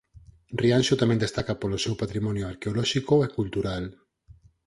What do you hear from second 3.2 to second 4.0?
e cultural.